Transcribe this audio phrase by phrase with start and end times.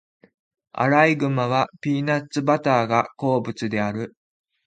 [0.73, 4.15] アライグマはピーナッツバターが好物である。